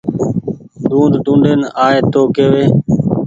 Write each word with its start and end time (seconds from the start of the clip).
ڊونڊ 0.87 1.13
ڊونڊين 1.25 1.59
آئي 1.85 1.99
تو 2.13 2.21
ڪيوي 2.35 2.65